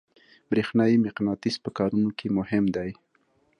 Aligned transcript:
برېښنایي 0.49 0.97
مقناطیس 1.05 1.55
په 1.63 1.69
کارونو 1.77 2.09
کې 2.17 2.27
مهم 2.37 2.65
دی. 2.75 2.89